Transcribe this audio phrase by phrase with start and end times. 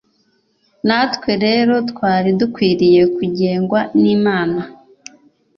[0.87, 4.59] Natwe rero twari dukwiriye kugengwa n'Imana